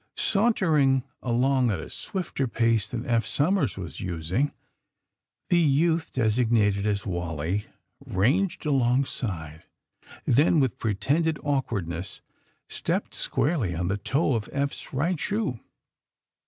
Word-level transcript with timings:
''Sauntering 0.33 1.03
along 1.21 1.69
at 1.69 1.79
a 1.79 1.87
swifter 1.87 2.47
pace 2.47 2.89
than 2.89 3.05
Eph 3.05 3.27
Somers 3.27 3.77
was 3.77 4.01
using, 4.01 4.51
the 5.49 5.59
youth, 5.59 6.11
designated 6.11 6.87
as 6.87 7.05
Wally, 7.05 7.67
ranged 8.03 8.65
alongside; 8.65 9.65
then, 10.25 10.59
with 10.59 10.79
pretended 10.79 11.37
awkwardness, 11.43 12.19
stepped 12.67 13.13
squarely 13.13 13.75
on 13.75 13.89
the 13.89 13.97
toe 13.97 14.33
of 14.33 14.49
Eph's 14.51 14.91
right 14.91 15.19
shoe. 15.19 15.59